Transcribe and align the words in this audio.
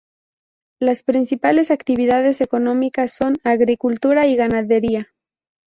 Las 0.79 1.03
principales 1.03 1.69
actividades 1.69 2.41
económicas 2.41 3.13
son: 3.13 3.37
agricultura 3.43 4.25
y 4.25 4.35
ganadería. 4.35 5.09